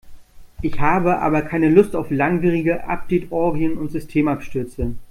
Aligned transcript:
Ich 0.63 0.79
habe 0.79 1.19
aber 1.19 1.43
keine 1.43 1.69
Lust 1.69 1.95
auf 1.95 2.09
langwierige 2.09 2.85
Update-Orgien 2.85 3.77
und 3.77 3.91
Systemabstürze. 3.91 4.95